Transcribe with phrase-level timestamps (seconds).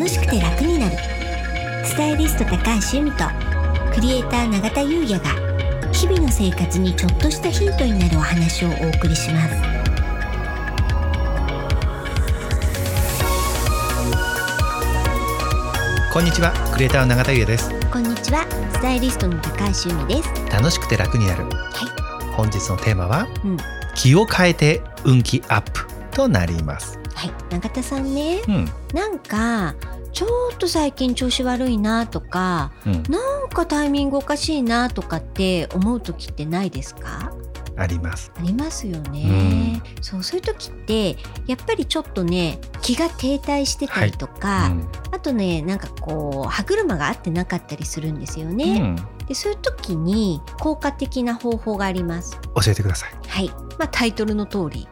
[0.00, 0.96] 楽しくて楽になる。
[1.84, 2.56] スタイリスト高
[2.90, 3.24] 橋由美と
[3.92, 5.28] クリエイター永田優也が
[5.92, 9.54] 日々の生活にちょっとしたヒントになるお話をお送りします。
[16.10, 17.70] こんにちはクリエイターの永田優也です。
[17.90, 20.32] こんにちはスタイリストの高橋由美です。
[20.50, 21.44] 楽しくて楽になる。
[21.44, 23.58] は本日のテーマは、うん。
[23.94, 28.40] 気を変えて運気アップとなりますはい永田さんね。
[28.48, 28.68] うん。
[28.94, 29.74] なんか
[30.10, 33.02] ちょっと最近調子悪いなとかうん。
[33.12, 37.30] なんかタイミングおかしいなとかって思う時ってないですか？
[37.76, 38.32] あります。
[38.38, 41.16] ありますよね、そうそういう時って
[41.46, 44.88] やっぱりちょっとね気が停滞してたりとか、うん。
[45.12, 48.96] あとねなんかこう歯車が合ってなかったりするんですようね、ん。
[49.28, 52.38] でそういう時に効果的な方法があります。
[52.54, 53.48] 教えてください、はい。
[53.78, 54.88] まあタイトルの通り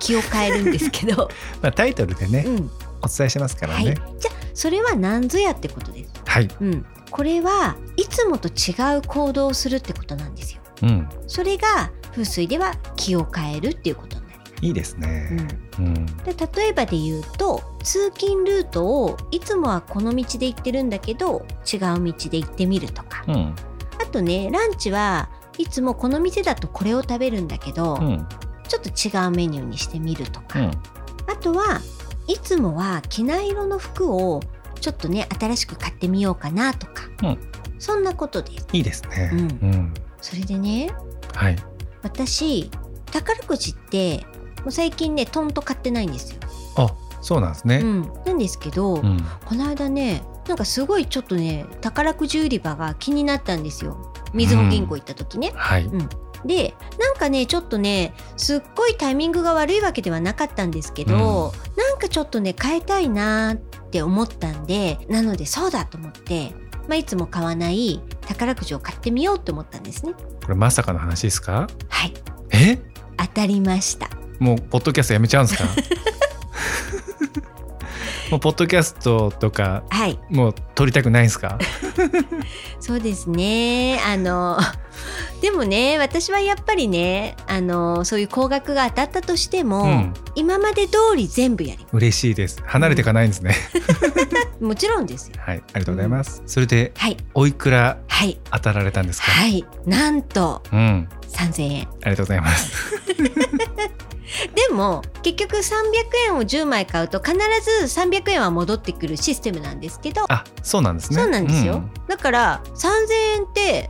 [0.00, 1.28] 気を変えるんですけど、
[1.62, 2.70] まあ、タイトルでね、うん。
[3.02, 3.84] お伝えしてますからはい。
[3.84, 6.10] ねじゃあそれは何ぞやってことです。
[6.26, 6.84] はい、うん。
[7.10, 10.60] これはいつもと違う行動をするってことなんですよ。
[10.82, 14.52] うん、それが風水では気を変えるっていうことになります。
[14.62, 15.84] いいですね、うん。
[15.86, 16.06] うん。
[16.06, 23.24] で例えばで言うと通勤ルートをいつもはこの道で行ってるんだけど違う道で行ってみるとか。
[23.28, 23.54] うん。
[24.00, 28.28] あとねランチはいつもこの店だとこれを食べるんだけど、うん
[28.70, 30.70] ちょっと違うメニューにしてみるとか、うん。
[31.26, 31.80] あとは
[32.28, 34.40] いつもは着ない色の服を
[34.80, 37.38] ちょっとね新しく買ってみようかなとか、うん。
[37.80, 38.68] そんなことです。
[38.72, 39.30] いいですね。
[39.32, 39.40] うん。
[39.40, 39.94] うん。
[40.20, 40.92] それでね
[41.34, 41.56] はい。
[42.02, 42.70] 私
[43.10, 44.24] 宝くじって
[44.60, 46.38] もう最近ねトンと買ってないんですよ、
[46.76, 47.78] あそうなんですね。
[47.78, 49.20] うん、なんですけど、うん。
[49.44, 54.14] この間ねなんかすごいちょっとね宝くじ売り場が気になったんですよ。
[54.32, 55.50] みずほ銀行行った時ね。
[55.56, 55.90] はい、
[56.44, 66.52] でなんかねちょっとねすっごいタイミングが悪いわけではなかったんですけど、なんかちょっとね変えたいなって思ったんでなのでそうだと思って、
[66.88, 70.12] まあ、いつも買わない宝くじを買ってみようって思ったんですね。
[70.42, 71.68] これまさかの話ですか？
[71.88, 72.14] はい。
[72.52, 72.78] え？
[73.18, 74.08] 当たりました。
[74.38, 75.68] もうポッドキャストやめちゃうんですか？
[78.30, 80.18] もうポッドキャストとかはい。
[80.30, 81.58] もう撮りたくないんですか？
[82.80, 84.00] そうですね。
[84.06, 84.58] あの
[85.40, 90.14] でもね私はやっぱりねあのそういう高額が当たったとしても、うん。
[90.36, 92.62] 今まで通り全部やり嬉しいです。
[92.64, 93.54] 離れていかないんですね、
[94.60, 95.34] もちろんですよ。
[95.38, 97.16] はいありがとうございます、それではい。
[97.34, 98.38] おいくらはい。
[98.52, 99.64] 当たられたんですか、はい。
[99.86, 101.08] なんとうん。
[101.28, 102.72] 3000円ありがとうございます。
[104.54, 105.62] でも結局300
[106.28, 111.20] 円を10枚買うと必ず300円は戻ってくるシステムなんですけど、あそうなんですね。
[111.20, 111.92] そうなんですよ、ん。
[112.08, 113.89] だから3000円って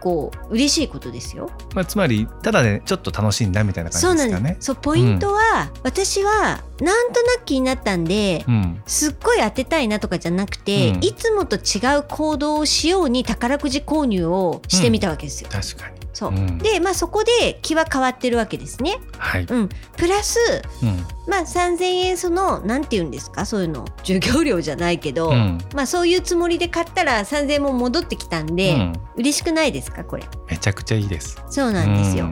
[0.00, 1.50] 構嬉しいことですよ。
[1.74, 4.56] まあ、つまりただでちょっと楽しんだみたいな感じですかね。
[4.60, 8.82] そうポイントは、私はなんとなく気になったんで、うん。
[8.86, 11.04] すっごい当てたいなとかじゃなくて、うん。
[11.04, 15.50] いつもと違う行動をしように宝くじ購入をしてみたわけですよ。
[15.50, 16.30] 確かにそう。
[16.32, 16.58] うん。
[16.58, 18.98] でまあそこで気は変わってるわけですね。
[19.16, 20.38] はい、うん、プラス
[20.82, 21.06] うん。
[21.26, 23.46] まあ3,000円そのなんて言うんですか？
[23.46, 23.86] そういうの。
[24.04, 25.58] 授業料じゃないけど、うん。
[25.74, 28.92] まあそういうつもりで買ったら3,000円も戻ってきたんで、うん。
[29.16, 30.04] 嬉しくないですか？
[30.04, 30.24] これ。
[30.50, 31.42] めちゃくちゃいいです。
[31.48, 32.28] そうなんですよ。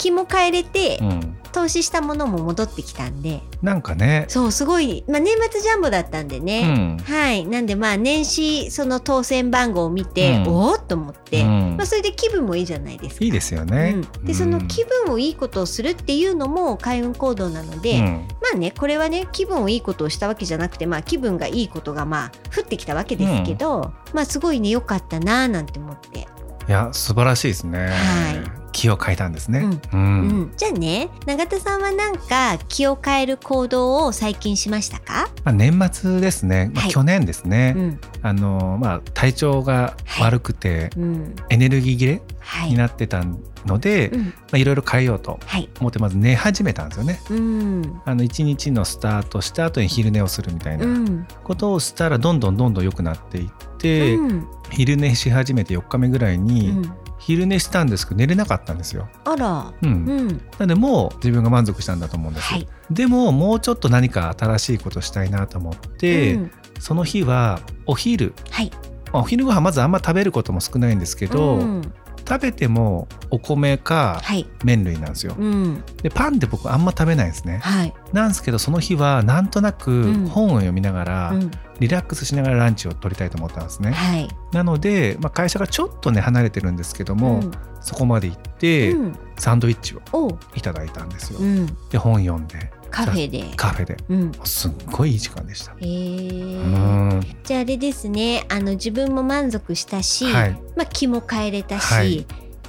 [0.00, 1.36] うん気も変えれて、うん。
[1.52, 3.42] 投資したものも戻ってきたんで。
[3.60, 4.24] なんかね。
[4.28, 6.98] そうすごい、まあ、年末ジャンボだったんでうね、ん。
[6.98, 7.44] はい。
[7.44, 10.48] なんでまあ年始その当選番号を見て、うん。
[10.48, 11.76] おおっと思って、うん。
[11.76, 13.24] まあ、それで気分もいいじゃないですか。
[13.24, 18.28] いいですよね、うん、でその気分をいいことをするっていうのも開運行動なので、うん。
[18.40, 26.26] まあねこれはね気分をいいことをしたわけじゃなくてまあ気分がいいことがまあ降ってきたわけですけど、まあすごいね良かったなーなんて思って、い
[26.68, 29.60] や素晴らしいですね、は気を変えたんですね、
[29.92, 30.28] ううん。
[30.42, 30.52] ん。
[30.56, 36.90] じゃあね永田さんはなんか気を変える行動を最近しましたか、まあ、年末ですね、まあはい。
[36.90, 38.00] 去年ですね、うん。
[38.22, 42.70] あのまあ体調が悪くて、うん、エネルギー切れはい。
[42.70, 43.22] になってた
[43.66, 44.10] ので、
[44.54, 45.68] いろいろ変えようとはい。
[45.78, 47.20] 思ってまず寝始めたんですよね。
[47.30, 48.00] うん。
[48.06, 51.26] あの1日のスタートした後に昼寝をするみたいなうん。
[51.44, 54.46] ことをしたらどんどんどんどん良くなっていって、うん。
[54.70, 59.08] 昼寝し始めて4日目ぐらいに、うん昼寝したんですけど寝れなかったんですよ。
[59.24, 59.72] あら。
[59.82, 59.90] うん。
[59.90, 60.28] うん。
[60.28, 62.66] なのでもう自分が満足したんだと思うんです、はい。
[62.90, 66.50] でももうちょっと何か新しいことしたいなと思って、うん。
[66.80, 68.70] その日はお昼、はい。
[69.12, 71.92] まあお昼ご飯まずあんま食べることも少ないんですけど、うん。
[72.26, 74.46] 食べてもお米かはい。
[74.64, 75.34] 麺類なんですよ。
[75.38, 75.84] うん。
[76.02, 77.58] でパンって僕あんま食べないんですね。
[77.62, 77.94] はい。
[78.12, 80.26] なんですけどその日はなんとなくうん。
[80.26, 81.50] 本を読みながら、うん
[81.80, 83.90] リラックスしながらランチを取りたいと思ったんですね。
[83.92, 91.38] はいなので、まあ、会社がちょっとね離れてるんですけども、うんそこまで行って、うんサンドイッチをいただいたんですよ。
[91.38, 93.44] うんで本読んでカフェで。
[93.56, 94.32] カフェでうん。
[94.44, 95.74] すっごいいい時間でした。
[95.80, 98.44] えーうんじゃああれですね。
[98.50, 102.26] あの自分も満足したし、はいまあ気も変えれたし、はい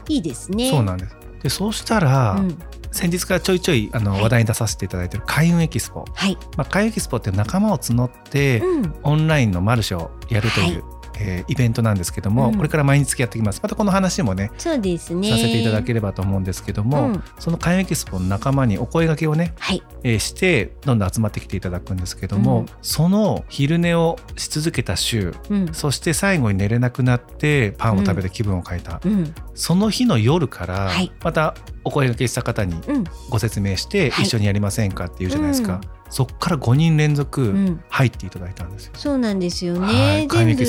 [0.08, 0.72] い、いですね。
[0.72, 2.58] そうなんですでそうしたら、うん
[2.92, 6.38] 先日からちょいちょいあの、はい話題に出させていただいている開運エキスポ、はい。
[6.58, 8.96] まあ、開運エキスポって仲間を募って、うん。
[9.04, 10.84] オンラインのマルシェをやるという、
[11.24, 15.30] えーイベントなんですけども、うんこれから毎日やっていきますまたこの話もねそうですね。
[15.30, 19.84] させていただければと思うんですけども、うんその開運エキスポの仲間にお声掛けをね、はい。
[20.04, 25.74] えーしてどんどん集まってきていただくんですけども、うんその昼寝をし続けた週うん。
[25.74, 29.34] そして最後に寝れなくなってパンを食べて気分を変えた、うん。
[29.54, 33.04] その日の夜からはいまたお声掛けした方にうん。
[33.30, 37.84] ご説明してはい一緒にやりませんかっていうじゃないですか、うんそっから5人連続うん。
[37.90, 38.92] 入っていただいたんですよ。
[38.96, 40.28] そうなんですよはね。
[40.30, 40.66] 全部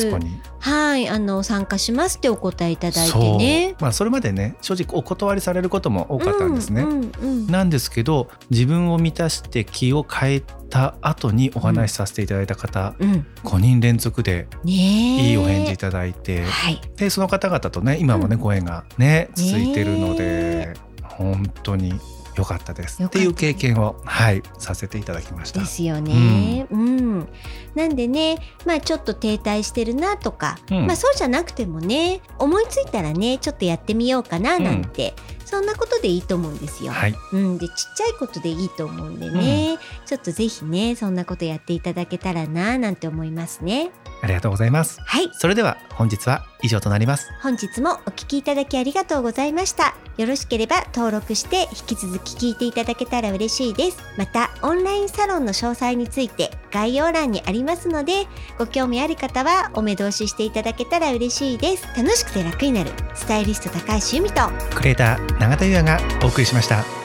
[0.61, 3.75] はいあの参加しますってお答えいただいてね。
[3.81, 6.83] まあそれまでね正直お断りされることも多かったんですね。
[6.83, 13.27] うんうんうんなんですけど自分を満たして気を変えた後にお話しさせていただいた方、うん。
[13.43, 16.81] 5人連続でいいお返事いただいて、はい。
[16.97, 20.75] でその方々とね今もね、うんご縁がね続いてるのねで
[21.05, 21.95] 本当に
[22.35, 25.67] 良かったですっていう経験をはいさせていただきましたで。
[25.67, 26.67] すよね。
[26.71, 27.29] うん。
[27.75, 35.15] なんでね、まあちょっと停滞してるなとか、うんまあそうじゃなくてもね、思いついたらね、ちょっとやってみようかななんて、
[35.53, 36.93] そんなことでいいと思うんですよ。
[36.93, 39.77] はい、うん、でちっちゃいことでいいと思うんでね、
[40.07, 43.91] ちょっとぜひねそんなことやっていただけたらななんて思いますね。
[44.23, 44.99] ありがとうございます。
[45.05, 45.29] はい。
[45.33, 47.29] それでは本日は以上となります。
[47.43, 49.95] 本日もお聞きいただきありがとうございました。
[50.17, 53.99] よろしければ登録して引き続き聞いていただけたら嬉しいです。
[54.17, 58.27] またオンラインサロンの詳細について概要欄にありますので
[58.59, 61.87] ご興味ある方はお目通ししていただけたら嬉しいです。
[61.97, 62.93] 楽しくて楽になる。
[63.15, 64.49] スタイリスト高橋由美と。
[64.75, 67.02] クリエイター永田優也がお送りしました。